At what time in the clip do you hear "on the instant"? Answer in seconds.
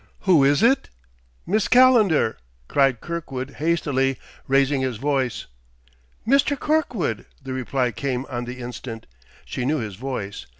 8.27-9.05